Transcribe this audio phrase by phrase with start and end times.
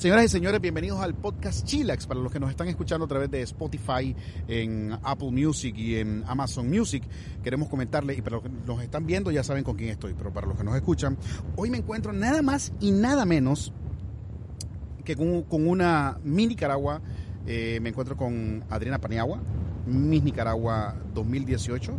[0.00, 2.06] Señoras y señores, bienvenidos al podcast Chillax.
[2.06, 4.14] Para los que nos están escuchando a través de Spotify,
[4.46, 7.02] en Apple Music y en Amazon Music,
[7.42, 10.32] queremos comentarles, y para los que nos están viendo ya saben con quién estoy, pero
[10.32, 11.18] para los que nos escuchan,
[11.56, 13.72] hoy me encuentro nada más y nada menos
[15.04, 17.02] que con, una mi Nicaragua.
[17.44, 19.42] Eh, me encuentro con Adriana Paniagua,
[19.84, 21.92] Miss Nicaragua 2018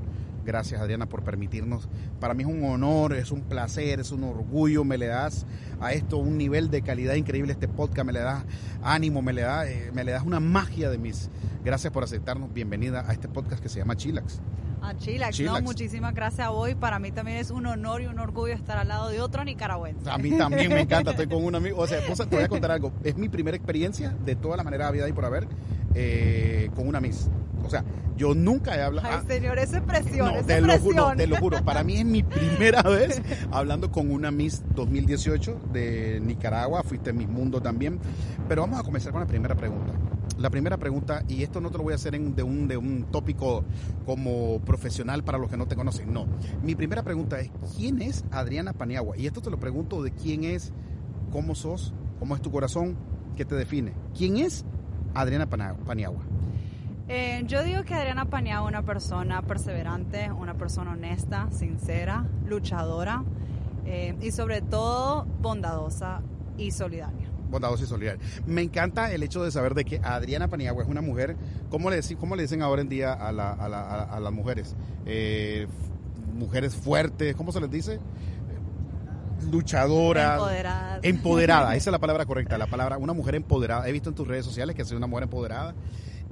[0.46, 1.90] Gracias Adriana por permitirnos.
[2.20, 4.84] Para mí es un honor, es un placer, es un orgullo.
[4.84, 5.46] Me le das
[5.80, 8.46] a esto un nivel de calidad increíble este podcast, me le das
[8.82, 11.30] ánimo, me le, da, eh, me le das una magia de mis.
[11.64, 12.54] Gracias por aceptarnos.
[12.54, 14.42] Bienvenida a este podcast que se llama Chilax.
[14.82, 16.74] A Chilax, No, muchísimas gracias a vos.
[16.76, 20.10] Para mí también es un honor y un orgullo estar al lado de otro nicaragüense.
[20.10, 21.78] A mí también me encanta, estoy con un amigo.
[21.80, 22.94] O sea, te voy a contar algo.
[23.04, 25.48] Es mi primera experiencia de toda la manera de vida y por haber
[25.96, 27.30] eh, con una Miss.
[27.70, 27.86] O sea,
[28.18, 29.08] yo nunca he hablado.
[29.08, 31.64] Ay, ah, señor, esa presión, no, te Lo juro, te lo juro.
[31.64, 36.82] Para mí es mi primera vez hablando con una Miss 2018 de Nicaragua.
[36.82, 38.00] Fuiste Miss Mundo también.
[38.48, 39.94] Pero vamos a comenzar con la primera pregunta.
[40.40, 43.06] La primera pregunta, y esto no te lo voy a hacer de, un, de un
[43.12, 43.64] tópico
[44.04, 46.26] como profesional para los que no te conocen, no.
[46.64, 49.16] Mi primera pregunta es, ¿quién es Adriana Paniagua?
[49.16, 50.74] Y esto te lo pregunto de quién es,
[51.32, 52.98] cómo sos, cómo es tu corazón,
[53.36, 53.94] qué te define.
[54.18, 54.66] ¿Quién es
[55.14, 56.24] Adriana Paniagua?
[57.12, 63.24] Eh, yo digo que Adriana Paniagua es una persona perseverante, una persona honesta, sincera, luchadora
[63.88, 66.22] eh, y sobre todo bondadosa
[66.58, 68.22] y solidaria bondadosa y solidaria.
[68.46, 71.36] Me encanta el hecho de saber de que Adriana Paniagua es una mujer,
[71.72, 74.76] ¿cómo le, cómo le dicen ahora en día a, las mujeres?
[75.08, 75.66] Eh,
[76.36, 78.00] mujeres fuertes, ¿cómo se les dice?
[79.52, 81.00] luchadora, empoderada.
[81.02, 83.88] empoderada, esa es la palabra correcta, la palabra una mujer empoderada.
[83.88, 85.74] He visto en tus redes sociales que soy una mujer empoderada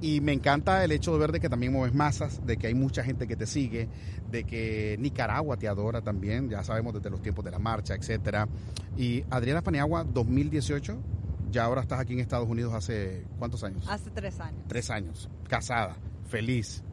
[0.02, 2.74] y me encanta el hecho de ver de que también mueves masas, de que hay
[2.74, 3.90] mucha gente que te sigue,
[4.30, 8.47] de que Nicaragua te adora también, ya sabemos desde los tiempos de la marcha, etcétera.
[8.96, 10.97] Y Adriana Paniagua 2018
[11.52, 13.88] ya ahora estás aquí en Estados Unidos hace cuántos años?
[13.88, 14.62] Hace tres años.
[14.68, 15.96] Tres años, casada,
[16.28, 16.84] feliz.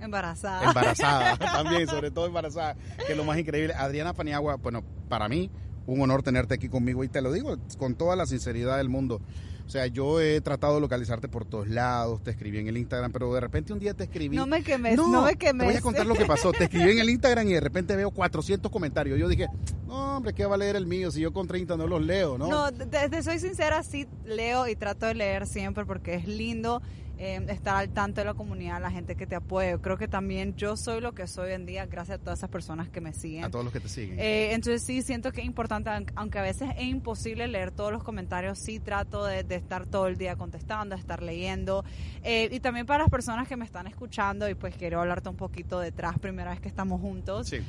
[0.00, 0.68] Embarazada.
[0.68, 2.76] Embarazada, también, sobre todo embarazada,
[3.06, 3.74] que es lo más increíble.
[3.74, 5.50] Adriana Paniagua, bueno, para mí,
[5.86, 9.20] un honor tenerte aquí conmigo y te lo digo con toda la sinceridad del mundo.
[9.66, 13.12] O sea, yo he tratado de localizarte por todos lados, te escribí en el Instagram,
[13.12, 14.36] pero de repente un día te escribí.
[14.36, 15.60] No me quemes, no, me quemes.
[15.60, 16.52] Te voy a contar lo que pasó.
[16.52, 19.18] Te escribí en el Instagram y de repente veo 400 comentarios.
[19.18, 19.48] Yo dije,
[19.86, 21.10] no, hombre, ¿qué va a leer el mío?
[21.10, 22.48] Si yo con 30 no los leo, ¿no?
[22.48, 26.82] No, te soy sincera, sí leo y trato de leer siempre porque es lindo
[27.24, 29.78] eh, estar al tanto de la comunidad, la gente que te apoya.
[29.78, 32.50] Creo que también yo soy lo que soy hoy en día gracias a todas esas
[32.50, 33.44] personas que me siguen.
[33.44, 34.18] A todos los que te siguen.
[34.18, 38.02] Eh, entonces sí, siento que es importante, aunque a veces es imposible leer todos los
[38.02, 41.82] comentarios, sí trato de, estar todo el día contestando, de estar leyendo.
[42.22, 45.36] Eh, y también para las personas que me están escuchando, y pues quiero hablarte un
[45.36, 47.48] poquito detrás, primera vez que estamos juntos.
[47.48, 47.60] Sí.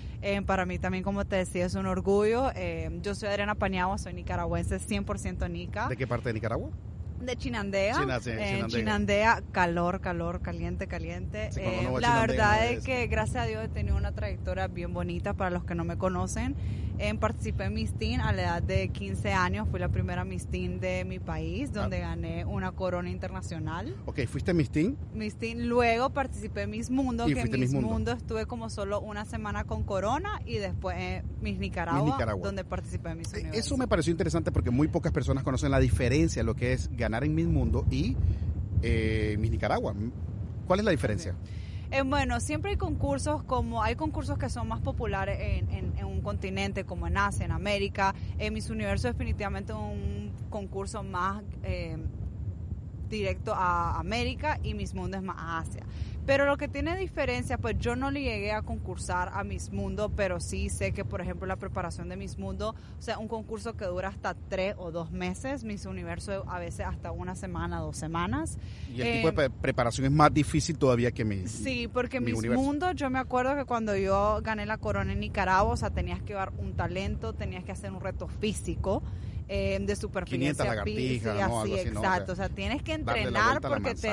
[0.46, 2.52] para mí también, como te decía, es un orgullo.
[3.02, 5.88] yo soy Adriana Pañagua, soy nicaragüense, 100% nica.
[5.88, 6.72] ¿De qué parte de Nicaragua?
[7.20, 7.96] De Chinandea.
[8.26, 9.42] en Chinandea.
[9.52, 11.50] calor, calor, caliente, caliente.
[11.56, 15.50] Eh, la verdad es que gracias a Dios he tenido una trayectoria bien bonita para
[15.50, 16.56] los que no me conocen.
[17.20, 19.68] Participé en Miss Teen a la edad de 15 años.
[19.70, 22.10] Fui la primera Miss Teen de mi país, donde ah.
[22.10, 23.96] gané una corona internacional.
[24.06, 24.98] Ok, ¿fuiste Miss Teen?
[25.14, 25.68] Miss Teen.
[25.68, 28.12] Luego participé en Miss Mundo, que en Miss Mundo?
[28.12, 33.34] estuve como solo una semana con corona y después Miss Nicaragua, donde participé en Miss
[33.34, 33.60] eh, Universo.
[33.60, 37.24] Eso me pareció interesante porque muy pocas personas conocen la diferencia, lo que es ganar
[37.24, 38.16] en Miss Mundo y
[38.82, 39.94] eh, Miss Nicaragua.
[40.68, 41.36] ¿Cuál es la diferencia?
[41.96, 46.84] Eh, bueno, siempre hay concursos como hay concursos que son más populares en, un continente
[46.84, 48.14] como en Asia, en América.
[48.38, 51.96] En Miss Universo definitivamente un concurso más eh,
[53.10, 55.86] directo a América y Miss Mundo es más a Asia.
[56.26, 60.12] Pero lo que tiene diferencia, pues yo no le llegué a concursar a Miss Mundo,
[60.16, 63.78] pero sí sé que, por ejemplo, la preparación de Miss Mundo, o sea, un concurso
[63.78, 67.98] que dura hasta tres o dos meses, Miss Universo a veces hasta una semana, dos
[67.98, 68.58] semanas.
[68.92, 72.44] Y el tipo de eh, preparación es más difícil todavía que Miss Sí, porque Miss
[72.48, 76.22] Mundo, yo me acuerdo que cuando yo gané la corona en Nicaragua, o sea, tenías
[76.22, 79.04] que llevar un talento, tenías que hacer un reto físico.
[79.48, 82.32] Eh, de superficie lagartijas, así, exacto.
[82.32, 84.10] O sea, tienes que entrenar porque te,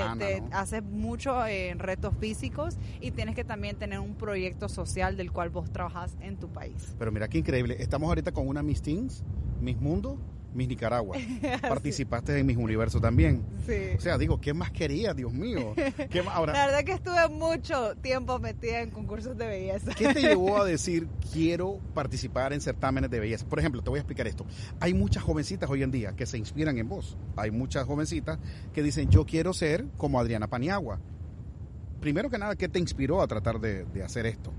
[0.50, 5.48] haces muchos eh, retos físicos y tienes que también tener un proyecto social del cual
[5.48, 6.94] vos trabajas en tu país.
[6.98, 7.76] Pero mira qué increíble.
[7.78, 9.24] Estamos ahorita con una Miss Teens,
[9.62, 10.18] Miss Mundo,
[10.54, 11.16] Miss Nicaragua.
[11.62, 13.44] Participaste en Miss Universo también.
[13.66, 13.96] Sí.
[13.96, 15.74] O sea, digo, ¿qué más querías, Dios mío?
[16.10, 16.34] ¿Qué más?
[16.34, 19.92] Ahora, La verdad que estuve mucho tiempo metida en concursos de belleza.
[19.94, 23.46] ¿Qué te llevó a decir quiero participar en certámenes de belleza?
[23.46, 24.46] Por ejemplo, te voy a explicar esto.
[24.80, 27.16] Hay muchas jovencitas hoy en día que se inspiran en vos.
[27.36, 28.38] Hay muchas jovencitas
[28.72, 31.00] que dicen yo quiero ser como Adriana Paniagua.
[32.00, 34.52] Primero que nada, ¿qué te inspiró a tratar de, de hacer esto?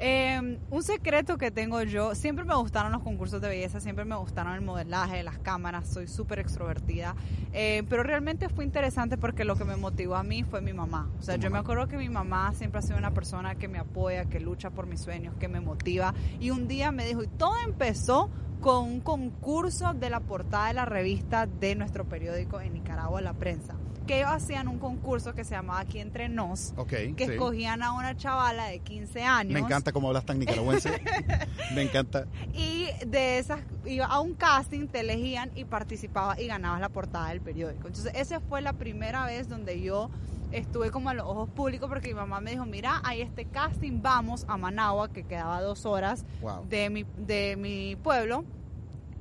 [0.00, 4.16] Eh, un secreto que tengo yo, siempre me gustaron los concursos de belleza, siempre me
[4.16, 7.14] gustaron el modelaje, las cámaras, soy súper extrovertida,
[7.52, 11.10] eh, pero realmente fue interesante porque lo que me motivó a mí fue mi mamá.
[11.18, 13.78] O sea, yo me acuerdo que mi mamá siempre ha sido una persona que me
[13.78, 16.14] apoya, que lucha por mis sueños, que me motiva.
[16.40, 18.30] Y un día me dijo, y todo empezó
[18.60, 23.34] con un concurso de la portada de la revista de nuestro periódico en Nicaragua, La
[23.34, 23.76] Prensa.
[24.06, 26.88] Que ellos hacían un concurso que se llamaba Aquí Entre Nos, Ok.
[26.88, 27.22] que sí.
[27.32, 29.52] escogían a una chavala de 15 años.
[29.54, 30.90] Me encanta cómo hablas tan nicaragüense.
[31.74, 32.26] Me encanta.
[32.52, 37.28] Y de esas, iba a un casting, te elegían y participabas y ganabas la portada
[37.30, 37.86] del periódico.
[37.86, 40.10] Entonces, esa fue la primera vez donde yo
[40.52, 44.02] estuve como a los ojos públicos porque mi mamá me dijo, mira, hay este casting,
[44.02, 46.66] vamos a Managua, que quedaba dos horas Wow.
[46.68, 48.44] de mi, de mi pueblo.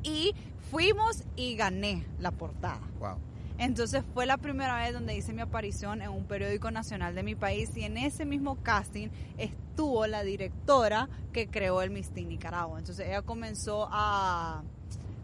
[0.04, 0.36] Y
[0.70, 2.80] fuimos y gané la portada.
[3.00, 3.18] Wow.
[3.58, 7.36] Entonces fue la primera vez donde hice mi aparición en un periódico nacional de mi
[7.36, 12.80] país y en ese mismo casting estuvo la directora que creó el Miss Nicaragua.
[12.80, 14.64] Entonces ella comenzó a,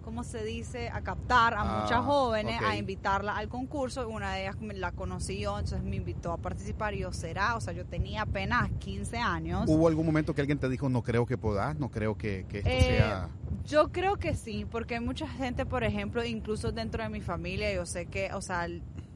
[0.04, 0.90] ¿cómo se dice?
[0.90, 2.68] A captar a Ah, muchas jóvenes, ok.
[2.68, 4.08] a invitarla al concurso.
[4.08, 7.62] Una de ellas la conocí yo, entonces me invitó a participar y yo será, o
[7.62, 9.64] sea, yo tenía apenas 15 años.
[9.68, 12.60] ¿Hubo algún momento que alguien te dijo no creo que podás, no creo que, que
[12.60, 13.30] esto Eh, sea...
[13.66, 17.72] Yo creo que sí, porque hay mucha gente, por ejemplo, incluso dentro de mi familia,
[17.74, 18.68] yo sé que, o sea,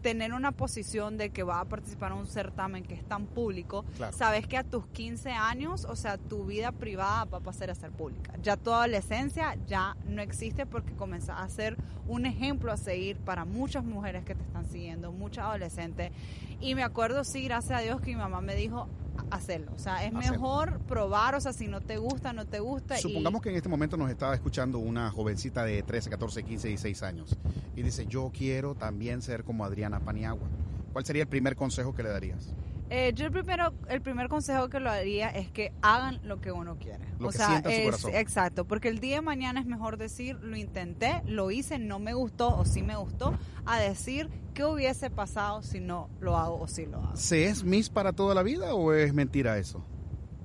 [0.04, 3.86] tener una posición de que va a participar en un certamen que es tan público,
[3.98, 4.16] Claro.
[4.16, 7.76] sabes que a tus 15 años, o sea, tu vida privada va a pasar a
[7.76, 8.34] ser pública.
[8.44, 11.78] Ya tu adolescencia ya no existe porque comenzás a ser
[12.08, 16.12] un ejemplo a seguir para muchas mujeres que te están siguiendo, muchas adolescentes.
[16.60, 18.88] Y me acuerdo, sí, gracias a Dios, que mi mamá me dijo,
[19.36, 19.72] hacerlo.
[19.76, 20.32] O sea, es Hacerlo.
[20.32, 22.98] mejor probar, o sea, si no te gusta, no te gusta.
[23.00, 26.68] y- Supongamos que en este momento nos estaba escuchando una jovencita de 13, 14, 15,
[26.70, 27.38] 16 años
[27.76, 30.48] y dice, yo quiero también ser como Adriana Paniagua.
[30.92, 32.54] ¿Cuál sería el primer consejo que le darías?
[32.90, 36.52] Eh, yo el primero, el primer consejo que lo haría es que hagan lo que
[36.52, 37.04] uno quiere.
[37.18, 38.12] Lo o que sea, su es- corazón.
[38.14, 42.14] exacto, porque el día de mañana es mejor decir, lo intenté, lo hice, no me
[42.14, 43.34] gustó o sí me gustó,
[43.66, 47.16] a decir qué hubiese pasado si no lo hago o si lo hago.
[47.16, 49.84] ¿Se es Miss para toda la vida o es mentira eso?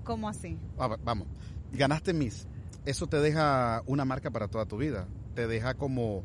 [0.04, 0.56] ¿Cómo así?
[0.78, 1.26] Ah, va- vamos,
[1.72, 2.46] ganaste Miss.
[2.86, 5.06] Eso te deja una marca para toda tu vida.
[5.34, 6.22] Te deja como,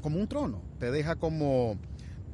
[0.00, 0.62] como un trono.
[0.78, 1.76] Te deja como,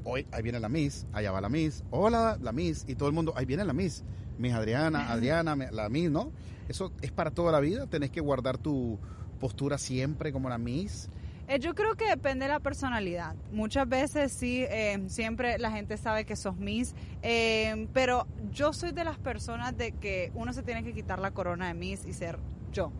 [0.04, 3.14] hoy ahí viene la Miss, allá va la Miss, hola la Miss, y todo el
[3.14, 4.04] mundo, ahí viene la Miss.
[4.38, 6.32] Miss Adriana, Adriana, la Miss, ¿no?
[6.68, 7.86] Eso es para toda la vida.
[7.86, 8.98] Tenés que guardar tu
[9.40, 11.08] postura siempre como la Miss.
[11.48, 13.34] Eh, yo creo que depende de la personalidad.
[13.52, 18.92] Muchas veces sí, eh, siempre la gente sabe que sos Miss, eh, pero yo soy
[18.92, 22.12] de las personas de que uno se tiene que quitar la corona de Miss y
[22.12, 22.38] ser
[22.72, 22.92] yo.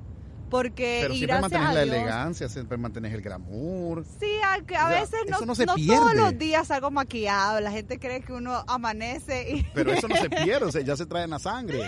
[0.53, 4.05] Porque, Pero y siempre mantenés a la elegancia, siempre mantenés el glamour.
[4.21, 7.59] Sí, a, a O sea, veces no, no se no todos los días salgo maquillado.
[7.61, 10.95] La gente cree que uno amanece y Pero eso no se pierde, o sea, ya
[10.95, 11.83] se trae en la sangre.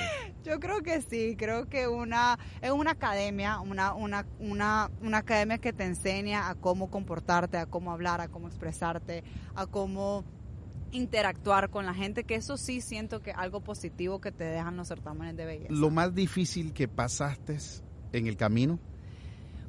[0.44, 1.36] yo creo que sí.
[1.36, 6.54] Creo que una es una academia, una, una, una, una academia que te enseña a
[6.54, 9.24] cómo comportarte, a cómo hablar, a cómo expresarte,
[9.54, 10.24] a cómo
[10.90, 14.76] interactuar con la gente, que eso sí siento que es algo positivo que te dejan
[14.78, 15.74] los certámenes de belleza.
[15.74, 17.58] Lo más difícil que pasaste
[18.18, 18.78] en el camino.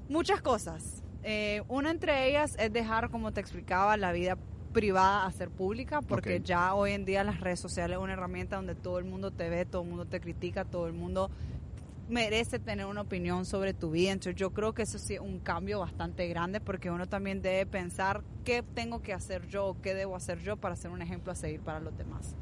[0.10, 1.04] Muchas cosas.
[1.24, 4.38] Eh, una entre ellas es dejar, como te explicaba, la vida
[4.74, 8.58] privada a ser pública, porque ya hoy en día las redes sociales es una herramienta
[8.58, 11.32] donde todo el mundo te ve, todo el mundo te critica, todo el mundo
[12.10, 14.12] merece tener una opinión sobre tu vida.
[14.12, 17.66] Entonces yo creo que eso sí es un cambio bastante grande porque uno también debe
[17.66, 21.32] pensar qué tengo que hacer yo o qué debo hacer yo para ser un ejemplo
[21.32, 22.36] a seguir para los demás.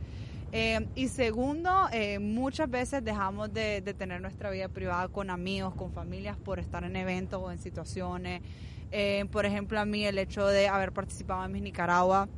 [0.55, 5.91] Eh, y segundo, eh, muchas veces dejamos de, tener nuestra vida privada con amigos, con
[5.91, 8.43] familias, por estar en eventos o en situaciones.
[8.91, 12.29] Eh, por ejemplo, a mí el hecho de haber participado en Miss Nicaragua,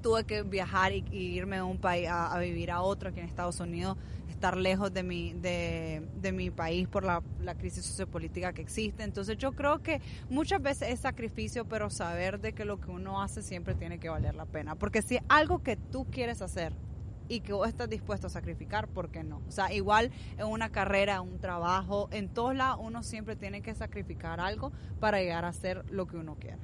[0.00, 3.26] tuve que viajar y, irme de un país a, a vivir a otro aquí en
[3.26, 3.98] Estados Unidos,
[4.30, 9.02] estar lejos de mi, de, de mi país por la, la crisis sociopolítica que existe.
[9.02, 10.00] Entonces yo creo que
[10.30, 14.08] muchas veces es sacrificio, pero saber de que lo que uno hace siempre tiene que
[14.08, 14.76] valer la pena.
[14.76, 16.72] Porque si algo que tú quieres hacer,
[17.30, 19.40] y que vos estás dispuesto a sacrificar, ¿por qué no?
[19.48, 23.62] O sea, igual en una carrera, en un trabajo, en todos lados uno siempre tiene
[23.62, 26.58] que sacrificar algo para llegar a hacer lo que uno quiere.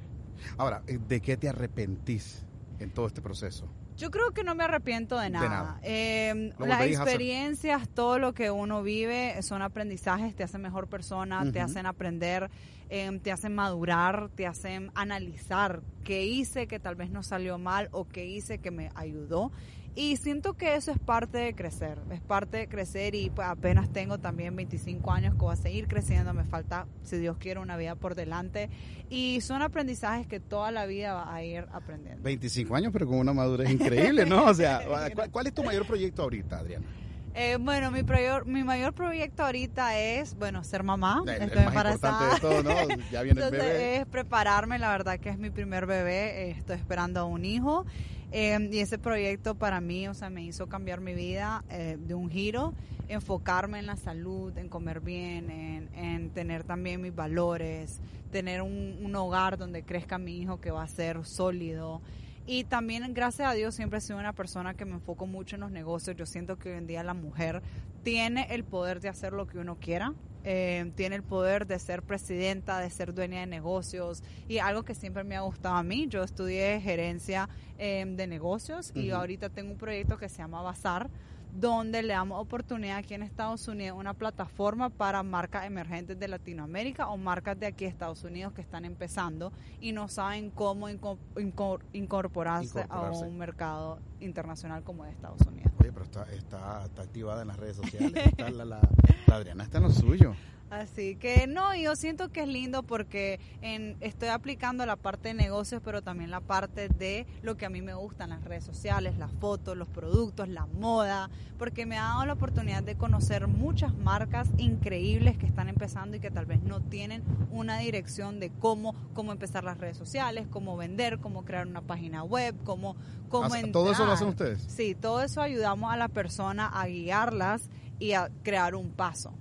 [0.57, 2.45] Ahora, eh, ¿de qué te arrepentís
[2.79, 3.67] en todo este proceso?
[3.95, 5.49] Yo creo que no me arrepiento de nada.
[5.49, 5.79] nada.
[5.81, 11.51] Eh, Lo las experiencias, todo lo que uno vive son aprendizajes, te hacen mejor persona,
[11.51, 12.51] te hacen aprender,
[12.89, 17.89] eh, te hacen madurar, te hacen analizar qué hice que tal vez no salió mal
[17.91, 19.51] o qué hice que me ayudó.
[19.99, 23.89] Y siento que eso es parte de crecer, es parte de crecer y pues, apenas
[23.91, 27.77] tengo también 25 años que voy a seguir creciendo, me falta, si Dios quiere, una
[27.77, 28.69] vida por delante.
[29.09, 32.21] Y son aprendizajes que toda la vida va a ir aprendiendo.
[32.21, 34.45] 25 años, pero con una madurez increíble, ¿no?
[34.45, 34.81] O sea,
[35.15, 36.85] ¿cuál, cuál es tu mayor proyecto ahorita, Adriana?
[37.33, 41.23] Eh, bueno, mi, mayor, mi mayor proyecto ahorita es, bueno, ser mamá.
[41.25, 42.33] El, el Estoy más embarazada.
[42.35, 43.03] importante de todo, ¿no?
[43.11, 43.95] Ya viene el Entonces, bebé.
[43.97, 47.85] es prepararme, la verdad que es mi primer bebé, eh, estoy esperando a un hijo.
[48.31, 52.13] Eh, y ese proyecto para mí, o sea, me hizo cambiar mi vida eh, de
[52.13, 52.73] un giro,
[53.07, 58.99] enfocarme en la salud, en comer bien, en, en tener también mis valores, tener un,
[59.01, 62.01] un hogar donde crezca mi hijo que va a ser sólido.
[62.49, 65.61] Y también, gracias a Dios, siempre he sido una persona que me enfoco mucho en
[65.61, 66.15] los negocios.
[66.15, 67.61] Yo siento que hoy en día la mujer
[68.03, 70.13] tiene el poder de hacer lo que uno quiera.
[70.49, 74.95] Eh, tiene el poder de ser presidenta, de ser dueña de negocios y algo que
[74.95, 76.07] siempre me ha gustado a mí.
[76.07, 81.09] Yo estudié gerencia eh, de negocios y ahorita tengo un proyecto que se llama Bazar,
[81.53, 87.07] donde le damos oportunidad aquí en Estados Unidos una plataforma para marcas emergentes de Latinoamérica
[87.09, 89.51] o marcas de aquí de Estados Unidos que están empezando
[89.81, 93.23] y no saben cómo inco- inco- incorporarse, Incorporarse.
[93.23, 95.71] a un mercado internacional como es Estados Unidos.
[95.79, 98.13] Oye, pero está, está, está activada en las redes sociales.
[98.27, 98.79] Está la, la,
[99.25, 100.35] la Adriana está en lo suyo.
[100.69, 105.33] Así que no, yo siento que es lindo porque en, estoy aplicando la parte de
[105.33, 109.17] negocios, pero también la parte de lo que a mí me gustan, las redes sociales,
[109.17, 113.95] las fotos, los productos, la moda, porque me ha dado la oportunidad de conocer muchas
[113.95, 118.93] marcas increíbles que están empezando y que tal vez no tienen una dirección de cómo,
[119.13, 122.97] cómo empezar las redes sociales, cómo vender, cómo crear una página web, cómo,
[123.29, 124.51] cómo Hace- ¿Todo eso lo hacen entrar.
[124.51, 124.73] ustedes?
[124.73, 127.69] Sí, todo eso ayudamos a la persona a guiarlas
[127.99, 129.33] y a crear un paso.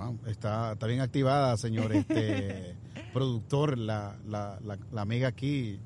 [0.00, 2.74] Wow, está, está bien activada, señor este
[3.12, 5.78] productor, la, la, la, la amiga aquí,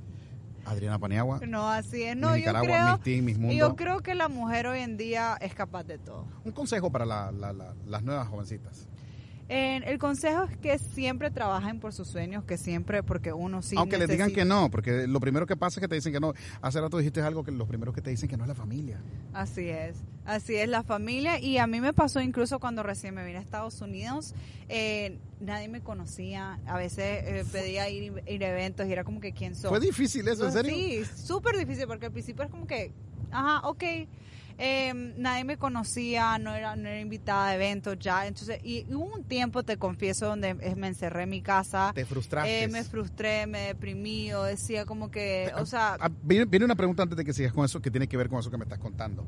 [0.65, 1.41] Adriana Paniagua.
[1.47, 2.17] No, así es.
[2.17, 2.99] No, yo creo,
[3.39, 3.55] Mundo.
[3.55, 6.27] yo creo que la mujer hoy en día es capaz de todo.
[6.45, 8.89] Un consejo para la- la- la- las nuevas jovencitas.
[9.49, 13.77] Eh, el consejo es que siempre trabajen por sus sueños, que siempre, porque uno sí
[13.77, 16.13] Aunque les digan necesita- que no, porque lo primero que pasa es que te dicen
[16.15, 16.33] que no.
[16.63, 18.99] Hace rato dijiste algo que lo primero que te dicen que no es la familia.
[19.35, 23.25] Así es, así es la familia y a mí me pasó incluso cuando recién me
[23.25, 24.33] vine a Estados Unidos,
[24.71, 29.21] eh, nadie me conocía, a veces eh, pedía ir, ir a eventos y era como
[29.21, 29.69] que quién soy.
[29.69, 30.73] Fue difícil eso, ¿en serio?
[30.75, 32.93] Sí, súper difícil porque al principio es como que,
[33.31, 33.85] ajá, ok,
[34.59, 39.15] eh, nadie me conocía, no era, no era invitada a eventos ya, entonces, y hubo
[39.17, 42.65] un tiempo, te confieso, donde me encerré en mi casa, Te frustraste.
[42.65, 47.03] eh, me frustré, me deprimí, o decía como que, o sea, viene, viene una pregunta
[47.03, 48.79] antes de que sigas con eso, que tiene que ver con eso que me estás
[48.79, 49.25] contando.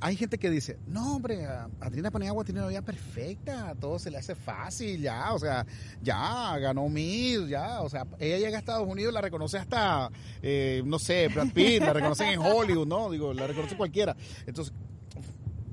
[0.00, 1.46] Hay gente que dice, no, hombre,
[1.80, 5.66] Adriana Paniagua tiene una vida perfecta, todo se le hace fácil, ya, o sea,
[6.00, 10.82] ya, ganó Miss, ya, o sea, ella llega a Estados Unidos, la reconoce hasta, eh,
[10.84, 13.10] no sé, Brad Pitt, la reconocen en Hollywood, ¿no?
[13.10, 14.16] Digo, la reconoce cualquiera.
[14.46, 14.72] Entonces,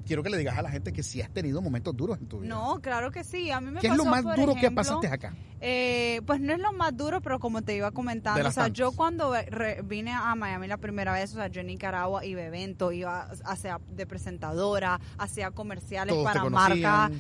[0.06, 2.40] quiero que le digas a la gente que sí has tenido momentos duros en tu
[2.40, 2.54] vida.
[2.56, 5.08] no, claro que sí, a mí me ¿Qué es lo más duro que ejemplo, pasaste
[5.08, 5.34] acá?
[5.62, 8.92] Eh, pues no es lo más duro, pero como te iba comentando, o sea, yo
[8.92, 12.46] cuando re- vine a Miami la primera vez, o sea, yo en Nicaragua iba a
[12.46, 17.12] eventos, iba hacia de presentadora, hacía comerciales Todos para marcas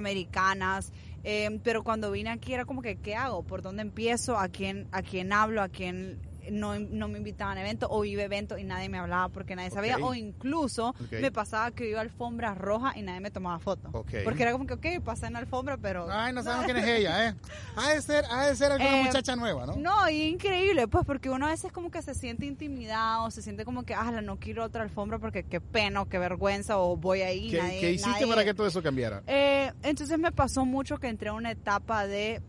[0.00, 0.92] centroamericanas,
[1.24, 3.42] eh, pero cuando vine aquí era como que, ¿qué hago?
[3.42, 4.38] ¿Por dónde empiezo?
[4.38, 5.62] ¿A quién, a quién hablo?
[5.62, 6.18] ¿A quién
[6.50, 7.88] no, no me invitaban a eventos?
[7.92, 11.70] O iba a eventos y nadie me hablaba porque nadie sabía, o incluso me pasaba
[11.70, 13.90] que iba a alfombras rojas y nadie me tomaba fotos.
[14.24, 16.06] Porque era como que, ok, pasé en la alfombra, pero...
[16.10, 17.34] Ay, no sabemos quién es ella, ¿eh?
[17.76, 19.76] Ha de ser, ha de ser alguna Eh, muchacha nueva, ¿no?
[19.76, 23.64] No, y increíble, pues, porque uno a veces como que se siente intimidado, se siente
[23.64, 27.22] como que, ah, no quiero otra alfombra porque qué pena o qué vergüenza o voy
[27.22, 27.50] ahí.
[27.50, 29.22] ¿Qué, nadie- qué hiciste nadie- para que todo eso cambiara?
[29.26, 32.42] Eh, entonces me pasó mucho que entré a una etapa de,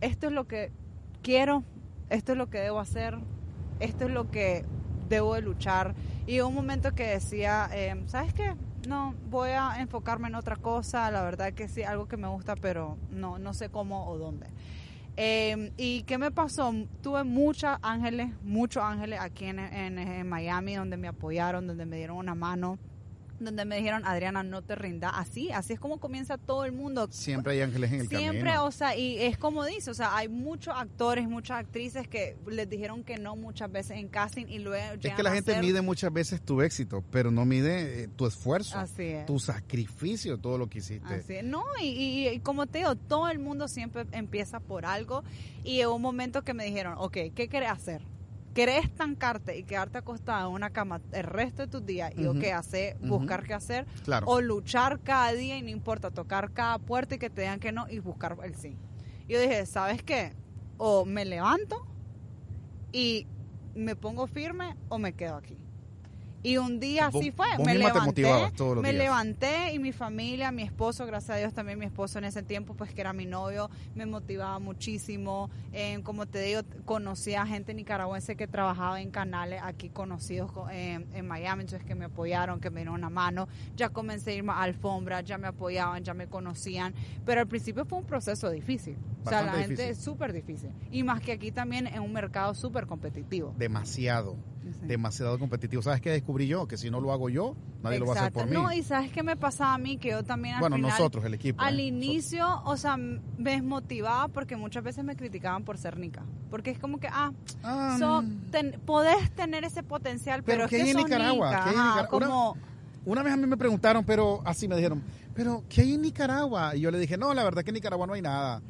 [0.00, 0.70] esto es lo que
[1.22, 1.64] quiero,
[2.10, 3.18] esto es lo que debo hacer,
[3.80, 4.64] esto es lo que
[5.08, 5.94] debo de luchar.
[6.26, 8.54] Y un momento que decía, eh, ¿sabes qué?
[8.88, 12.54] No, voy a enfocarme en otra cosa, la verdad que sí, algo que me gusta,
[12.56, 14.46] pero no, no sé cómo o dónde.
[15.16, 16.72] Eh, ¿Y qué me pasó?
[17.02, 22.34] Tuve muchos ángeles, muchos ángeles aquí en Miami, donde me apoyaron, donde me dieron una
[22.34, 22.78] mano,
[23.40, 25.12] donde me dijeron, Adriana, no te rindas.
[25.14, 27.08] Así, así es como comienza todo el mundo.
[27.10, 28.64] Siempre hay ángeles en el Siempre, camino.
[28.64, 32.68] o sea, y es como dice, o sea, hay muchos actores, muchas actrices que les
[32.68, 36.12] dijeron que no muchas veces en casting y luego Es que la gente mide muchas
[36.12, 39.26] veces tu éxito, pero no mide eh, tu esfuerzo, Así es.
[39.26, 41.14] tu sacrificio, todo lo que hiciste.
[41.14, 41.44] Así es.
[41.44, 45.22] No, y, y- y como te digo, todo el mundo siempre empieza por algo
[45.64, 48.02] y hubo un momento que me dijeron, ok, ¿qué quieres hacer?
[48.56, 52.32] Querés estancarte y quedarte acostada en una cama el resto de tus días y o
[52.32, 54.26] qué hacer, buscar qué hacer, Claro.
[54.26, 57.70] o luchar cada día y no importa, tocar cada puerta y que te digan que
[57.70, 58.78] no y buscar el sí.
[59.28, 60.32] Yo dije, ¿sabes qué?
[60.78, 61.86] O me levanto
[62.92, 63.26] y
[63.74, 65.58] me pongo firme o me quedo aquí.
[66.46, 68.94] Y un día así fue, vos me levanté, me días.
[68.94, 72.74] levanté y mi familia, mi esposo, gracias a Dios también mi esposo en ese tiempo,
[72.74, 75.50] pues que era mi novio, me motivaba muchísimo.
[75.72, 80.68] Eh, como te digo, conocí a gente nicaragüense que trabajaba en canales aquí conocidos co-
[80.70, 83.48] eh, en Miami, entonces que me apoyaron, que me dieron una mano.
[83.76, 86.94] Ya comencé a irme a alfombra, ya me apoyaban, ya me conocían.
[87.24, 88.96] Pero al principio fue un proceso difícil.
[89.24, 90.70] o sea, la gente es súper difícil.
[90.92, 93.52] Y más que aquí también en un mercado súper competitivo.
[93.58, 94.36] Demasiado,
[94.66, 94.86] Sí.
[94.86, 95.80] demasiado competitivo.
[95.82, 96.66] ¿Sabes qué descubrí yo?
[96.68, 98.52] Que si no lo hago yo, nadie lo va a hacer por mí.
[98.52, 101.24] No, y sabes qué me pasaba a mí, que yo también al bueno, final, nosotros,
[101.24, 101.62] el equipo.
[101.62, 101.84] al ¿eh?
[101.84, 106.22] inicio, o sea, me desmotivaba porque muchas veces me criticaban por ser nica.
[106.50, 110.76] Porque es como que, ah, Ah, so- ten- podés tener ese potencial, Pero pero, ¿qué
[110.76, 111.48] es hay que en sos Nicaragua?
[111.50, 112.20] nica, ¿Qué hay en ajá, Nicaragua?
[112.20, 112.56] como,
[113.06, 115.00] Una vez a mí me preguntaron, pero así me dijeron,
[115.32, 116.74] pero ¿qué hay en Nicaragua?
[116.74, 118.60] Y yo le dije, no, la verdad que en Nicaragua no hay nada.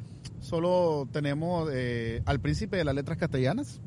[0.41, 3.81] Solo tenemos eh, al príncipe de las letras castellanas,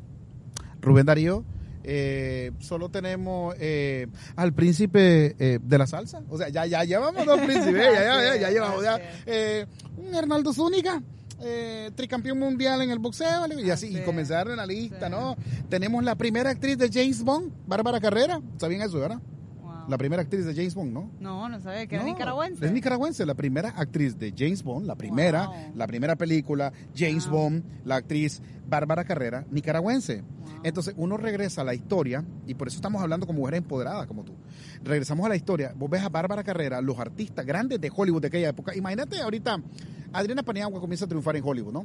[0.81, 1.45] Rubén Darío.
[1.85, 4.07] Eh, solo tenemos eh,
[4.37, 6.23] al príncipe eh, de la salsa.
[6.29, 8.83] O sea, ya, ya llevamos dos príncipes, ya, ya, ya, ya llevamos.
[8.83, 11.03] Ya, eh, un Hernaldo Zúñiga.
[11.43, 15.09] eh, tricampeón mundial en el boxeo y así, y comenzaron en la lista.
[15.09, 15.37] ¿no?
[15.71, 19.21] Tenemos la primera actriz de James Bond, Bárbara Carrera, ¿sabían eso, verdad?
[19.91, 21.11] La primera actriz de James Bond, ¿no?
[21.19, 22.65] No, no sabía que era No, nicaragüense.
[22.65, 25.57] Es nicaragüense, la primera actriz de James Bond, la primera, Wow.
[25.75, 27.39] la primera película, James Wow.
[27.41, 30.23] Bond, la actriz Bárbara Carrera, nicaragüense.
[30.23, 30.61] Wow.
[30.63, 34.23] Entonces uno regresa a la historia, y por eso estamos hablando con mujeres empoderadas como
[34.25, 34.33] tú.
[34.85, 38.29] Regresamos a la historia, vos ves a Bárbara Carrera, los artistas grandes de Hollywood de
[38.29, 38.77] aquella época.
[38.77, 39.61] Imagínate ahorita,
[40.13, 41.85] Adriana Paniagua comienza a triunfar en Hollywood, ¿no?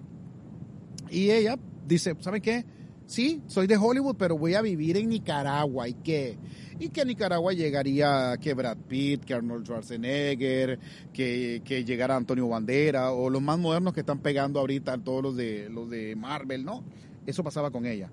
[1.10, 1.58] Y ella
[1.88, 2.66] dice, ¿saben qué?
[3.08, 5.88] Sí, soy de Hollywood, pero voy a vivir en Nicaragua.
[5.88, 6.38] ¿Y qué?
[6.80, 10.80] Y que a Nicaragua llegaría que Brad Pitt, que Arnold Schwarzenegger,
[11.14, 15.36] que, que llegara Antonio Bandera, o los más modernos que están pegando ahorita, todos los
[15.36, 16.84] de, los de Marvel, ¿no?
[17.28, 18.10] Eso pasaba con ella.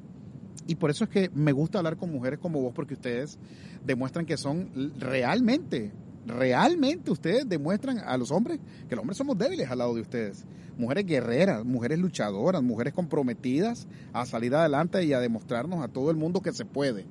[0.66, 3.38] Y por eso es que me gusta hablar con mujeres como vos, porque ustedes
[3.84, 5.90] demuestran que son realmente,
[6.26, 10.44] realmente ustedes demuestran a los hombres que los hombres somos débiles al lado de ustedes.
[10.78, 16.16] Mujeres guerreras, mujeres luchadoras, mujeres comprometidas a salir adelante y a demostrarnos a todo el
[16.16, 17.04] mundo que se puede,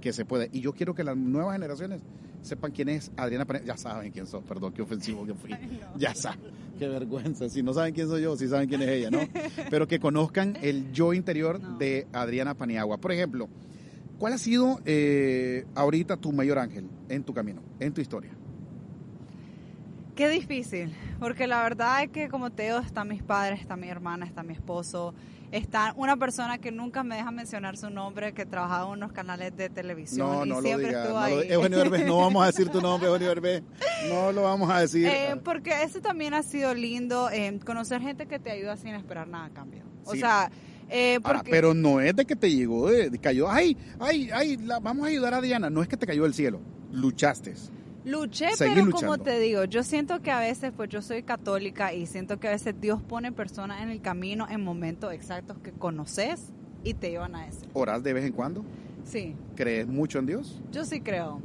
[0.00, 0.48] que se puede.
[0.52, 2.00] Y yo quiero que las nuevas generaciones
[2.40, 5.52] sepan quién es Adriana Pare- Ya saben quién sos, perdón, qué ofensivo que fui.
[5.52, 5.98] Ay, no.
[5.98, 6.40] Ya saben,
[6.78, 7.48] qué vergüenza.
[7.48, 9.20] Si no saben quién soy yo, si saben quién es ella, ¿no?
[9.70, 11.76] Pero que conozcan el yo interior No.
[11.78, 12.96] de Adriana Paniagua.
[12.98, 13.48] Por ejemplo,
[14.18, 18.32] ¿cuál ha sido eh, ahorita tu mayor ángel en tu camino, en tu historia?
[20.14, 23.88] Qué difícil, porque la verdad es que como te digo, están mis padres, está mi
[23.88, 25.14] hermana, está mi esposo,
[25.52, 29.56] está una persona que nunca me deja mencionar su nombre, que trabajaba en unos canales
[29.56, 31.02] de televisión No, y no lo siempre digas.
[31.06, 31.46] estuvo no lo- ahí.
[31.50, 33.62] Eugenio Derbez, no vamos a decir tu nombre, Eugenio Derbez.
[34.10, 35.06] No lo vamos a decir.
[35.06, 39.26] Eh, porque eso también ha sido lindo, eh, conocer gente que te ayuda sin esperar
[39.28, 39.82] nada a cambio.
[40.04, 40.18] O Sí.
[40.20, 40.50] sea,
[40.90, 41.50] eh, Ahora, porque...
[41.50, 45.06] pero no es de que te llegó, de, de- cayó, ay, ay, ay, la- vamos
[45.06, 45.70] a ayudar a Diana.
[45.70, 46.60] No es que te cayó del cielo,
[46.92, 47.54] luchaste.
[48.04, 49.12] Luché, Seguí pero luchando.
[49.14, 52.48] como te digo, yo siento que a veces, pues yo soy católica y siento que
[52.48, 56.48] a veces Dios pone personas en el camino en momentos exactos que conoces
[56.82, 57.66] y te llevan a ese.
[57.74, 58.64] ¿Orás de vez en cuando?
[59.04, 60.60] Sí, ¿Crees mucho en Dios?
[60.72, 61.40] yo sí creo.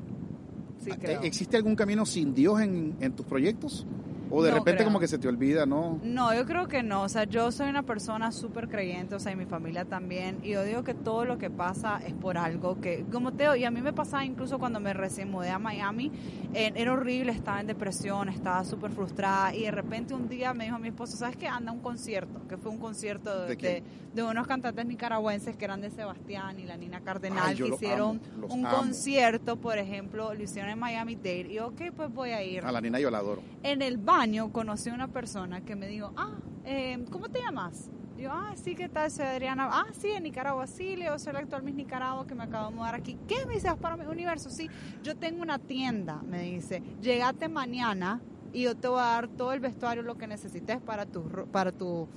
[0.84, 1.22] Sí ¿Te- creo.
[1.22, 3.86] ¿Existe algún camino sin Dios en, en tus proyectos?
[4.30, 4.88] ¿O de No repente creo.
[4.88, 6.00] como que se te olvida, no?
[6.04, 7.04] No, yo creo que no.
[7.04, 10.40] O sea, yo soy una persona súper creyente, o sea, y mi familia también.
[10.44, 13.56] Y yo digo que todo lo que pasa es por algo que, como te digo,
[13.56, 16.12] y a mí me pasaba incluso cuando me recién mudé a Miami,
[16.54, 19.56] eh, era horrible, estaba en depresión, estaba súper frustrada.
[19.56, 21.48] Y de repente un día me dijo mi esposo, ¿sabes qué?
[21.48, 25.66] Anda a un concierto, que fue un concierto de, ¿De de, unos cantantes nicaragüenses que
[25.66, 28.78] eran de Sebastián y la Nina Cardenal, Ay, yo que hicieron amo, un amo.
[28.78, 31.48] concierto, por ejemplo, lo hicieron en Miami Dade.
[31.52, 33.42] Y ok, pues voy a ir A la nena yo la adoro.
[33.64, 36.32] en el baño conocí a una persona que me dijo, ah,
[36.66, 37.92] eh, ¿cómo te llamas?
[38.18, 39.12] Yo, ah, sí, ¿qué tal?
[39.12, 39.70] Soy Adriana.
[39.72, 42.76] Ah, sí, en Nicaragua, sí, Leo, soy la actual Miss Nicaragua que me acabo de
[42.76, 43.16] mudar aquí.
[43.28, 44.50] ¿Qué me dices para mi universo?
[44.50, 44.72] Sí,
[45.04, 46.82] yo tengo una tienda, me dice.
[47.00, 48.20] Llegate mañana
[48.54, 51.72] y yo te voy a dar todo el vestuario, lo que necesites para tu, para
[51.72, 52.08] tu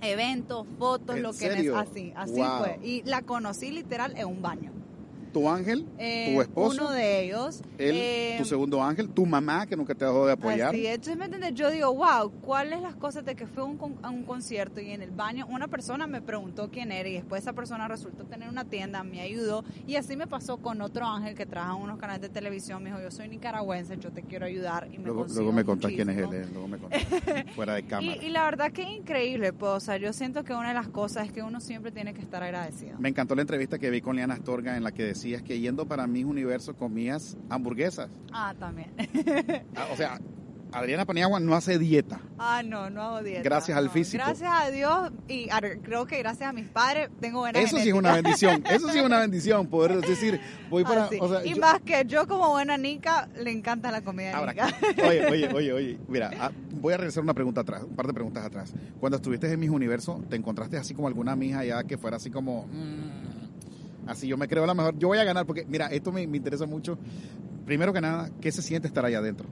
[0.00, 1.76] evento, fotos, ¿En lo que necesites.
[1.76, 2.58] Así, así Wow.
[2.60, 2.80] fue.
[2.82, 4.72] Y la conocí literal en un baño.
[5.36, 7.60] Tu ángel, Eh, tu esposo, Uno de ellos.
[7.76, 10.74] él, eh, tu segundo ángel, tu mamá, que nunca te dejó de apoyar.
[10.74, 10.86] Es.
[10.86, 11.52] Entonces, ¿me entiendes?
[11.52, 14.92] Yo digo, wow, ¿cuáles las cosas de que fue a un, a un concierto y
[14.92, 18.48] en el baño una persona me preguntó quién era y después esa persona resultó tener
[18.48, 21.98] una tienda, me ayudó y así me pasó con otro ángel que trabaja en unos
[21.98, 25.26] canales de televisión, me dijo, yo soy nicaragüense, yo te quiero ayudar y me Luego,
[25.34, 27.02] luego me contás quién es él, eh, luego me contás,
[27.54, 28.16] fuera de cámara.
[28.22, 30.74] Y, y la verdad que es increíble, pues, o sea, yo siento que una de
[30.74, 32.98] las cosas es que uno siempre tiene que estar agradecido.
[32.98, 35.86] Me encantó la entrevista que vi con Liana Astorga en la que decías que yendo
[35.86, 38.08] para mis universo comías hamburguesas.
[38.32, 38.90] Ah, también.
[39.74, 40.20] Ah, o sea,
[40.72, 42.20] Adriana Paniagua no hace dieta.
[42.38, 43.42] Ah, no, no hago dieta.
[43.42, 44.22] Gracias al físico.
[44.22, 47.88] Gracias a Dios y a- creo que gracias a mis padres tengo buena Eso sí
[47.88, 48.62] es una bendición.
[48.68, 49.68] Eso sí es una bendición.
[49.68, 51.08] Poder decir, voy para.
[51.20, 54.52] O sea, y yo- más que yo como buena nica, le encanta la comida Ahora,
[54.52, 54.68] nica.
[55.06, 55.98] oye, oye, oye, oye.
[56.08, 58.74] Mira, ah, voy a regresar una pregunta atrás, un par de preguntas atrás.
[59.00, 62.28] Cuando estuviste en Mis Universo, ¿te encontraste así como alguna mija ya que fuera así
[62.30, 62.66] como.
[62.66, 63.35] mm,
[64.06, 64.98] así yo me creo la mejor.
[64.98, 66.98] Yo voy a ganar porque, mira, esto me, me interesa mucho.
[67.64, 69.48] Primero que nada, ¿qué se siente estar allá adentro?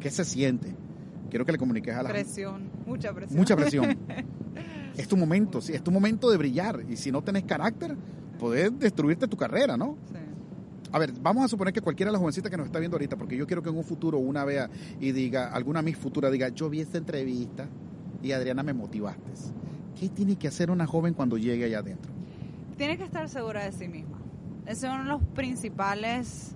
[0.00, 0.74] ¿Qué se siente?
[1.30, 3.38] Quiero que le comuniques a la Presión, mucha presión.
[3.38, 3.98] Mucha presión.
[4.96, 6.84] es tu momento, sí, es tu momento de brillar.
[6.88, 7.96] Y si no tenés carácter,
[8.38, 9.96] podés destruirte tu carrera, ¿no?
[10.12, 10.18] Sí.
[10.92, 13.16] A ver, vamos a suponer que cualquiera de las jovencitas que nos está viendo ahorita,
[13.16, 16.48] porque yo quiero que en un futuro una vea y diga, alguna Miss futura diga,
[16.50, 17.68] yo vi esta entrevista
[18.22, 19.32] y Adriana me motivaste.
[19.98, 22.12] ¿Qué tiene que hacer una joven cuando llegue allá adentro?
[22.76, 24.18] Tiene que estar segura de sí misma.
[24.66, 26.52] Ese es uno de los principales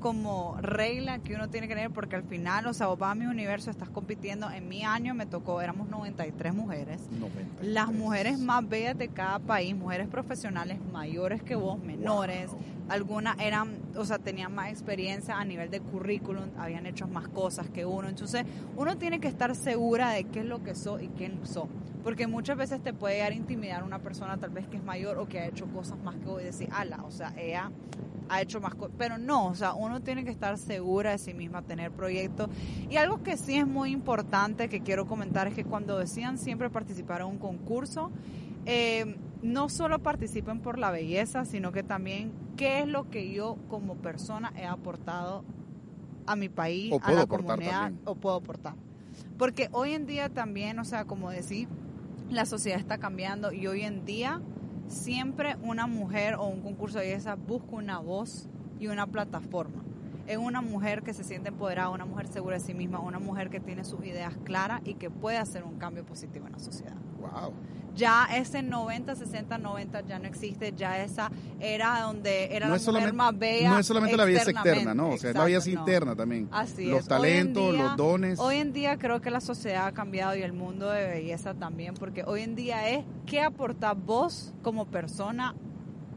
[0.00, 3.14] como regla que uno tiene que tener porque al final, o sea, vos vas a
[3.14, 4.50] mi universo, estás compitiendo.
[4.50, 7.00] En mi año me tocó, éramos 93 mujeres.
[7.10, 7.72] 93.
[7.72, 12.60] Las mujeres más bellas de cada país, mujeres profesionales mayores que vos, menores, Wow.
[12.90, 17.70] algunas eran, o sea, tenían más experiencia a nivel de currículum, habían hecho más cosas
[17.70, 18.06] que uno.
[18.06, 18.44] Entonces,
[18.76, 21.68] uno tiene que estar segura de qué es lo que sos y quién sos.
[22.04, 25.18] Porque muchas veces te puede llegar a intimidar una persona tal vez que es mayor
[25.18, 27.70] o que ha hecho cosas más que vos y decir, ala, o sea, ella
[28.28, 28.94] ha hecho más cosas.
[28.98, 32.50] Pero no, o sea, uno tiene que estar segura de sí misma, tener proyectos.
[32.90, 36.68] Y algo que sí es muy importante que quiero comentar es que cuando decidan siempre
[36.68, 38.10] participar en un concurso,
[38.66, 43.56] eh, no solo participen por la belleza, sino que también qué es lo que yo
[43.68, 45.42] como persona he aportado
[46.26, 48.02] a mi país, O a puedo la aportar comunidad, también.
[48.04, 48.74] o puedo aportar.
[49.38, 51.68] Porque hoy en día también, o sea, como decir,
[52.34, 54.40] la sociedad está cambiando y hoy en día
[54.88, 59.82] siempre una mujer o un concurso de belleza busca una voz y una plataforma.
[60.26, 63.50] Es una mujer que se siente empoderada, una mujer segura de sí misma, una mujer
[63.50, 66.96] que tiene sus ideas claras y que puede hacer un cambio positivo en la sociedad.
[67.32, 67.52] Wow.
[67.96, 72.92] Ya ese 90, 60, 90 ya no existe, ya esa era donde era No la
[72.92, 73.70] mujer más bella.
[73.70, 75.10] no es solamente la belleza externa, ¿no?
[75.10, 75.78] O sea, es la belleza no.
[75.78, 76.48] interna también.
[76.50, 77.06] Así los es.
[77.08, 78.40] Talentos, día- los dones.
[78.40, 81.94] Hoy en día creo que la sociedad ha cambiado y el mundo de belleza también,
[81.94, 85.54] porque hoy en día es qué aportar vos como persona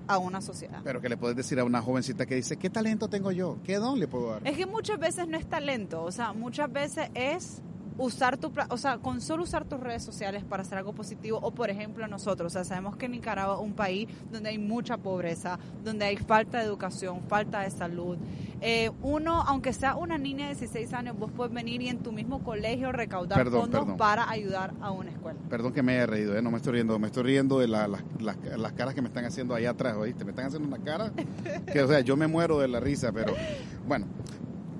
[0.07, 0.79] a una sociedad.
[0.83, 3.57] Pero que le puedes decir a una jovencita que dice, ¿qué talento tengo yo?
[3.63, 4.47] ¿Qué don le puedo dar?
[4.47, 7.61] Es que muchas veces no es talento, o sea, muchas veces es
[7.97, 11.51] usar tu, o sea, con solo usar tus redes sociales para hacer algo positivo, o
[11.51, 15.57] por ejemplo nosotros, o sea, sabemos que Nicaragua es un país donde hay mucha pobreza,
[15.83, 18.17] donde hay falta de educación, falta de salud.
[18.61, 22.11] Eh, uno, aunque sea una niña de 16 años, vos puedes venir y en tu
[22.11, 23.97] mismo colegio recaudar Perdón, fondos perdón.
[23.97, 25.39] para ayudar a una escuela.
[25.49, 26.41] Perdón que me haya reído, ¿eh?
[26.41, 29.07] no me estoy riendo, me estoy riendo de la- las- las, las caras que me
[29.09, 30.23] están haciendo allá atrás, ¿oíste?
[30.25, 31.11] Me están haciendo una cara
[31.71, 33.33] que, o sea, yo me muero de la risa, pero
[33.87, 34.05] bueno,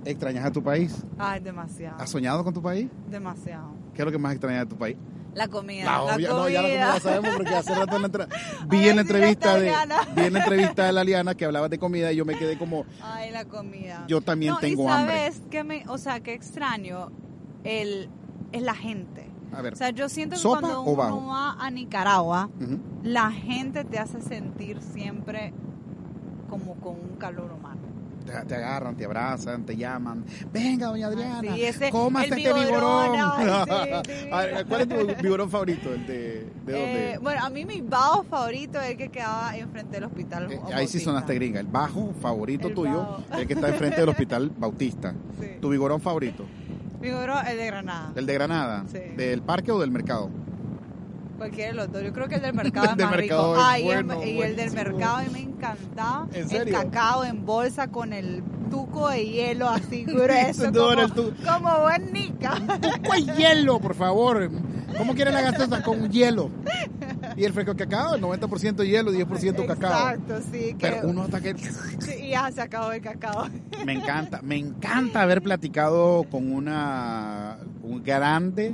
[0.09, 1.03] ¿extrañas a tu país?
[1.17, 2.87] Ay, demasiado, ¿Has soñado con tu país?
[3.09, 3.71] demasiado.
[3.93, 4.97] ¿Qué es lo que más extrañas de tu país?
[5.33, 6.33] La comida, La la, obvia- comida.
[6.33, 8.07] no, ya la comida la sabemos porque hace rato en la
[8.69, 9.71] vi Ay, en la entrevista de
[10.15, 12.57] vi en la entrevista de la Liana que hablaba de comida y yo me quedé
[12.57, 14.05] como Ay, la comida.
[14.07, 15.15] yo también no, tengo y hambre.
[15.15, 17.11] sabes que me, o sea, que extraño
[17.63, 18.09] el
[18.51, 19.27] es la gente.
[19.53, 21.27] A ver, O sea, yo siento que ¿Sopa cuando uno bajo?
[21.27, 22.79] va a Nicaragua, ujú.
[23.03, 25.53] la gente te hace sentir siempre
[26.49, 27.81] como con un calor humano.
[28.27, 30.23] Te, te agarran, te abrazan, te llaman.
[30.51, 33.15] Venga, doña Adriana, sí, ese- cómase este vigorón.
[33.15, 34.29] sí, sí.
[34.29, 35.93] Ver, ¿Cuál es tu vigorón favorito?
[35.93, 36.15] ¿El de,
[36.65, 37.13] de dónde?
[37.13, 40.51] Eh, bueno, a mí mi bajo favorito es el que quedaba enfrente del hospital.
[40.51, 41.59] Eh, ahí sí sonaste gringa.
[41.59, 43.23] El bajo favorito El tuyo, bajo.
[43.39, 45.13] el que está enfrente del hospital Bautista.
[45.61, 46.45] ¿Tu vigorón favorito?
[47.01, 48.11] Vigorón, el de Granada.
[48.15, 48.83] ¿El de Granada?
[49.15, 50.29] ¿Del parque o del mercado?
[51.37, 52.03] Cualquiera de los dos.
[52.03, 53.61] Yo creo que el del mercado El es más mercado rico.
[53.61, 56.27] es Ay, el- bueno, y el del mercado a mí me encantaba.
[56.33, 60.71] ¿En El cacao en bolsa con el tuco de hielo así grueso.
[60.73, 62.55] Como, tu- como buen nica.
[62.81, 64.49] Tuco y hielo, por favor.
[64.97, 65.83] ¿Cómo quieren la gaseosa?
[65.83, 66.49] Con hielo.
[67.35, 70.09] Y el fresco cacao, el 90% hielo, 10% cacao.
[70.09, 70.73] Exacto, sí.
[70.73, 71.55] Que, Pero uno hasta que...
[71.55, 73.47] sí, y ya se acabó el cacao.
[73.85, 78.73] Me encanta, me encanta haber platicado con una un grande,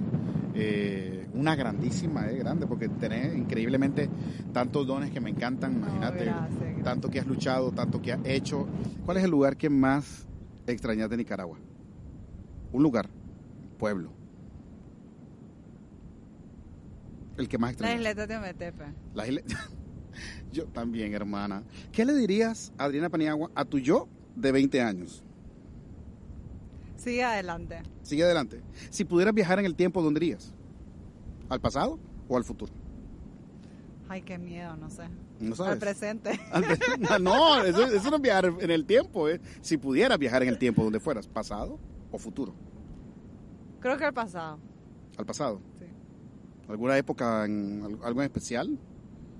[0.55, 4.09] eh, una grandísima, eh, grande, porque tenés increíblemente
[4.53, 6.83] tantos dones que me encantan, imagínate, gracias.
[6.83, 8.67] tanto que has luchado, tanto que has hecho.
[9.05, 10.25] ¿Cuál es el lugar que más
[10.67, 11.57] extrañas de Nicaragua?
[12.71, 13.09] Un lugar,
[13.77, 14.11] pueblo.
[17.37, 17.97] El que más La extrañas.
[17.99, 18.83] isleta de Ometepe.
[19.15, 19.41] La isla-
[20.51, 21.63] Yo también, hermana.
[21.91, 25.23] ¿Qué le dirías, Adriana Paniagua, a tu yo de 20 años?
[26.95, 27.81] Sigue adelante.
[28.03, 28.61] Sigue adelante.
[28.91, 30.53] Si pudieras viajar en el tiempo, ¿dónde irías?
[31.53, 32.71] ¿Al pasado o al futuro?
[34.09, 35.03] Ay, qué miedo, no sé.
[35.39, 35.73] No sabes.
[35.73, 36.39] Al presente.
[36.51, 39.27] Al pre- no, eso, eso no es viajar en el tiempo.
[39.29, 39.39] eh.
[39.61, 41.27] Si pudieras viajar en el tiempo, ¿dónde fueras?
[41.27, 41.79] ¿Pasado
[42.11, 42.53] o futuro?
[43.79, 44.59] Creo que el pasado.
[45.17, 45.61] Al pasado.
[45.79, 45.85] Sí.
[46.69, 48.77] ¿Alguna época, en, al- algo en especial?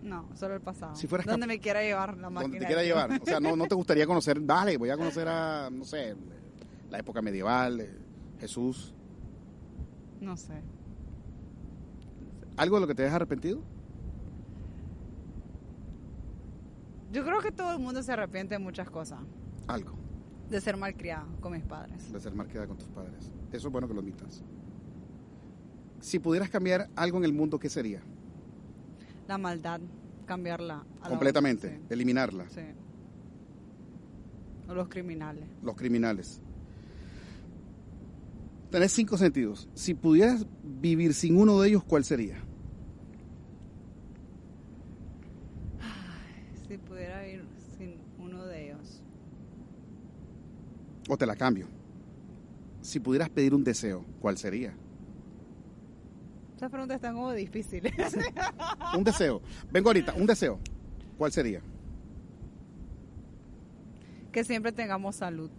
[0.01, 0.95] No, solo el pasado.
[0.95, 2.41] Si fueras Donde me quiera llevar la máquina.
[2.41, 3.21] Donde te quiera llevar.
[3.21, 6.15] O sea, no, no te gustaría conocer, dale, voy a conocer a, no sé,
[6.89, 7.97] la época medieval, eh,
[8.39, 8.93] Jesús.
[10.19, 10.61] No sé.
[12.57, 13.61] ¿Algo de lo que te deja arrepentido?
[17.11, 19.19] Yo creo que todo el mundo se arrepiente de muchas cosas.
[19.67, 19.93] Algo.
[20.49, 22.11] De ser malcriado con mis padres.
[22.11, 23.31] de ser marqueda con tus padres.
[23.51, 24.43] Eso es bueno que lo admitas.
[25.99, 28.01] Si pudieras cambiar algo en el mundo, ¿qué sería?
[29.27, 29.79] La maldad,
[30.25, 30.83] cambiarla.
[30.99, 32.49] a la- Completamente, eliminarla.
[32.49, 32.61] Sí.
[34.67, 35.45] O los criminales.
[35.61, 36.41] Los criminales.
[38.73, 39.69] Tenés cinco sentidos.
[39.75, 42.37] Si pudieras vivir sin uno de ellos, ¿cuál sería?
[46.67, 47.45] Si pudiera ir
[47.77, 49.03] sin uno de ellos.
[51.07, 51.67] O te la cambio.
[52.81, 54.73] Si pudieras pedir un deseo, ¿cuál sería?
[56.57, 57.93] Esas preguntas están como difíciles.
[58.97, 59.43] Un deseo.
[59.71, 60.59] Vengo ahorita, un deseo.
[61.19, 61.61] ¿Cuál sería?
[64.31, 65.51] que siempre tengamos salud.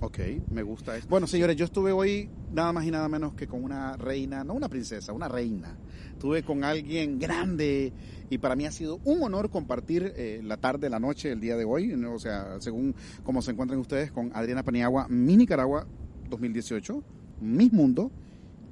[0.00, 0.18] Ok,
[0.52, 1.08] me gusta eso.
[1.08, 4.54] Bueno, señores, yo estuve hoy nada más y nada menos que con una reina, no
[4.54, 5.76] una princesa, una reina.
[6.12, 7.92] Estuve con alguien grande
[8.30, 11.56] y para mí ha sido un honor compartir eh, la tarde, la noche, el día
[11.56, 11.88] de hoy.
[11.88, 12.14] ¿no?
[12.14, 15.84] O sea, según cómo se encuentran ustedes con Adriana Paniagua, mi Nicaragua
[16.30, 17.02] 2018,
[17.40, 18.12] Miss Mundo,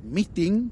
[0.05, 0.71] Miss Team.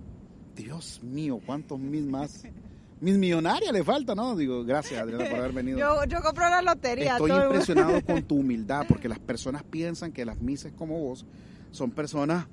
[0.54, 2.44] Dios mío, cuántos Miss más.
[3.00, 4.36] Mis millonarias le falta, ¿no?
[4.36, 5.78] Digo, gracias Adriana por haber venido.
[5.78, 7.12] Yo, yo compro la lotería.
[7.12, 11.26] Estoy todo impresionado con tu humildad, porque las personas piensan que las mises como vos
[11.70, 12.46] son personas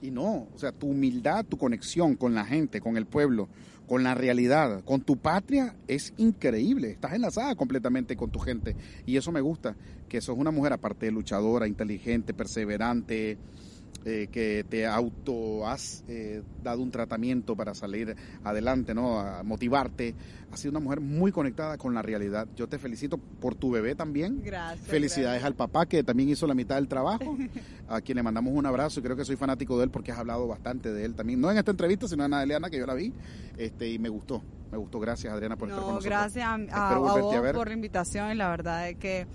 [0.00, 3.48] y no, o sea, tu humildad, tu conexión con la gente, con el pueblo,
[3.86, 6.90] con la realidad, con tu patria es increíble.
[6.90, 8.74] Estás enlazada completamente con tu gente
[9.06, 9.76] y eso me gusta,
[10.08, 13.38] que sos una mujer aparte de luchadora, inteligente, perseverante,
[14.04, 19.20] eh, que te auto has eh, dado un tratamiento para salir adelante, ¿no?
[19.20, 20.14] A motivarte.
[20.50, 22.46] Has sido una mujer muy conectada con la realidad.
[22.56, 24.42] Yo te felicito por tu bebé también.
[24.44, 24.86] Gracias.
[24.86, 27.36] Felicidades al papá que también hizo la mitad del trabajo,
[27.88, 30.18] a quien le mandamos un abrazo y creo que soy fanático de él porque has
[30.18, 32.94] hablado bastante de él también, no en esta entrevista, sino en Adriana que yo la
[32.94, 33.12] vi,
[33.56, 36.18] este y me gustó, me gustó, gracias Adriana por estar con No, nosotros.
[36.34, 37.54] gracias a, a- a vos a ver.
[37.54, 39.26] por la invitación y la verdad es que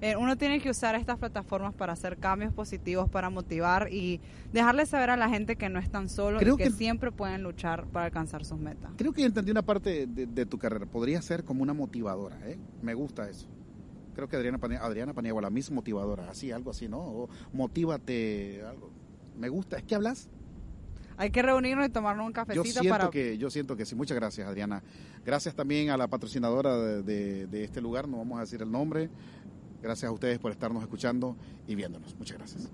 [0.00, 4.20] eh, uno tiene que usar estas plataformas para hacer cambios positivos, para motivar y
[4.52, 7.86] dejarle saber a la gente que no están solos y que, que- siempre pueden luchar
[7.86, 8.90] para alcanzar sus metas.
[8.96, 12.58] Creo que entendí una parte de, de tu carrera, podría ser como una motivadora, ¿eh?
[12.82, 13.48] me gusta eso.
[14.14, 16.98] Creo que Adriana, Pane- Adriana Paniagua, la misma motivadora, así, algo así, ¿no?
[17.00, 18.90] O motívate, algo.
[19.36, 20.28] Me gusta, es que hablas
[21.16, 23.10] Hay que reunirnos y tomarnos un Yo cafecito siento para...
[23.10, 23.94] que, yo siento que sí.
[23.96, 24.82] Muchas gracias, Adriana.
[25.24, 28.70] Gracias también a la patrocinadora de, de- de este lugar, no vamos a decir el
[28.70, 29.10] nombre.
[29.84, 31.36] Gracias a ustedes por estarnos escuchando
[31.68, 32.16] y viéndonos.
[32.16, 32.70] Muchas gracias.